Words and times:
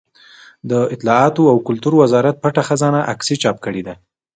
د 0.69 0.71
اطلاعاتو 0.93 1.43
او 1.51 1.57
کلتور 1.67 1.93
وزارت 2.01 2.35
پټه 2.43 2.61
خزانه 2.69 2.99
عکسي 3.11 3.35
چاپ 3.43 3.57
کړې 3.65 3.81
ده. 3.87 3.93